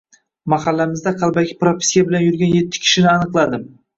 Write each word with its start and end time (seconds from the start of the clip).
Mahallamizda 0.53 1.11
qalbaki 1.19 1.57
propiska 1.59 2.03
bilan 2.09 2.25
yurgan 2.27 2.57
etti 2.63 2.83
kishini 2.87 3.13
aniqladim 3.15 3.71